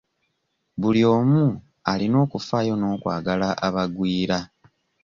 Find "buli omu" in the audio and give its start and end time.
0.81-1.41